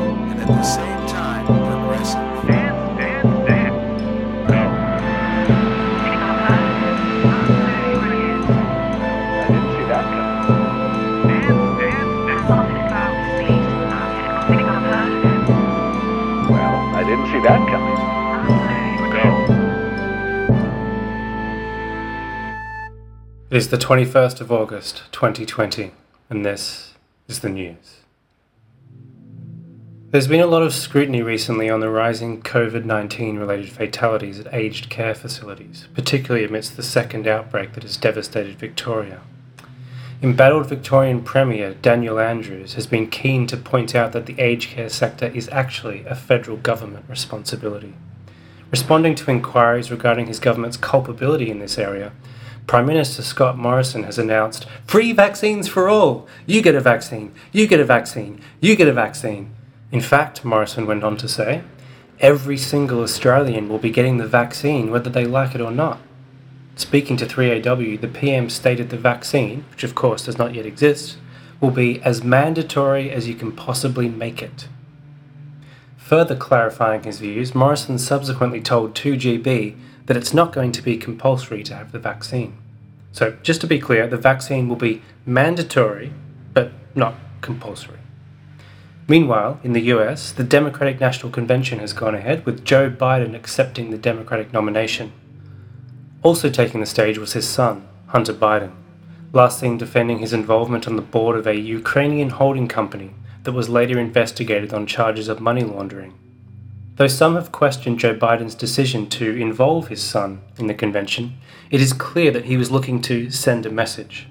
[0.00, 2.46] classic and at the same time progressive.
[2.46, 4.02] Dance, dance, dance.
[4.50, 4.62] No.
[9.42, 10.56] I didn't see that coming.
[11.38, 12.10] Dance, dance,
[15.24, 15.50] dance.
[16.50, 18.00] Well, I didn't see that coming.
[23.50, 25.90] It is the 21st of August 2020,
[26.28, 26.94] and this
[27.26, 27.99] is the news.
[30.12, 34.52] There's been a lot of scrutiny recently on the rising COVID 19 related fatalities at
[34.52, 39.20] aged care facilities, particularly amidst the second outbreak that has devastated Victoria.
[40.20, 44.88] Embattled Victorian Premier Daniel Andrews has been keen to point out that the aged care
[44.88, 47.94] sector is actually a federal government responsibility.
[48.72, 52.10] Responding to inquiries regarding his government's culpability in this area,
[52.66, 56.26] Prime Minister Scott Morrison has announced free vaccines for all.
[56.46, 59.54] You get a vaccine, you get a vaccine, you get a vaccine.
[59.92, 61.62] In fact, Morrison went on to say,
[62.20, 66.00] every single Australian will be getting the vaccine whether they like it or not.
[66.76, 71.18] Speaking to 3AW, the PM stated the vaccine, which of course does not yet exist,
[71.60, 74.68] will be as mandatory as you can possibly make it.
[75.96, 81.62] Further clarifying his views, Morrison subsequently told 2GB that it's not going to be compulsory
[81.62, 82.56] to have the vaccine.
[83.12, 86.12] So, just to be clear, the vaccine will be mandatory,
[86.52, 87.99] but not compulsory.
[89.10, 93.90] Meanwhile, in the US, the Democratic National Convention has gone ahead with Joe Biden accepting
[93.90, 95.10] the Democratic nomination.
[96.22, 98.70] Also taking the stage was his son, Hunter Biden,
[99.32, 103.10] last seen defending his involvement on the board of a Ukrainian holding company
[103.42, 106.14] that was later investigated on charges of money laundering.
[106.94, 111.34] Though some have questioned Joe Biden's decision to involve his son in the convention,
[111.68, 114.28] it is clear that he was looking to send a message.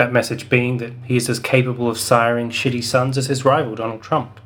[0.00, 3.74] That message being that he is as capable of siring shitty sons as his rival
[3.74, 4.40] Donald Trump.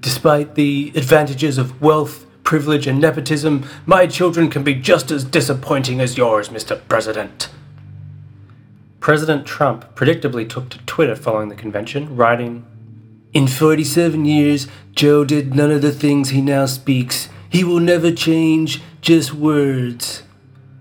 [0.00, 6.00] Despite the advantages of wealth, privilege, and nepotism, my children can be just as disappointing
[6.00, 6.80] as yours, Mr.
[6.88, 7.48] President.
[8.98, 12.66] President Trump predictably took to Twitter following the convention, writing,
[13.32, 17.28] in 47 years, Joe did none of the things he now speaks.
[17.48, 20.24] He will never change, just words.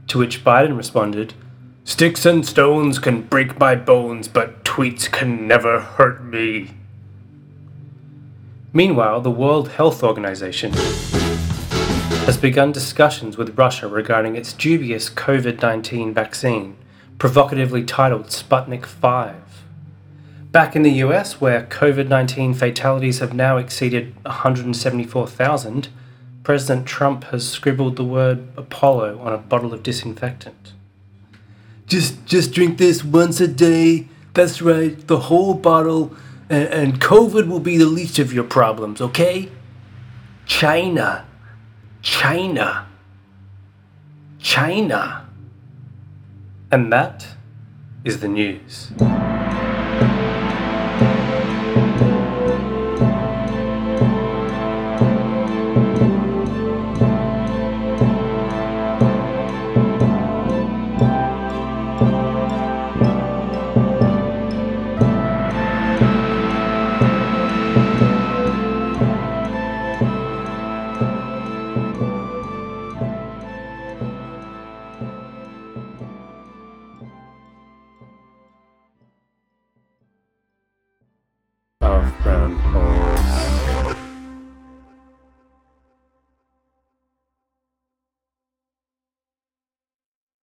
[0.07, 1.35] To which Biden responded,
[1.87, 6.71] Sticks and stones can break my bones, but tweets can never hurt me.
[8.73, 10.73] Meanwhile, the World Health Organization
[12.25, 16.75] has begun discussions with Russia regarding its dubious COVID 19 vaccine,
[17.19, 19.35] provocatively titled Sputnik 5.
[20.51, 25.87] Back in the US, where COVID 19 fatalities have now exceeded 174,000,
[26.43, 30.73] President Trump has scribbled the word Apollo on a bottle of disinfectant.
[31.87, 34.07] Just, just drink this once a day.
[34.33, 36.15] That's right, the whole bottle,
[36.49, 39.49] and, and COVID will be the least of your problems, okay?
[40.45, 41.25] China.
[42.01, 42.87] China.
[44.39, 45.29] China.
[46.71, 47.25] And that
[48.03, 48.91] is the news.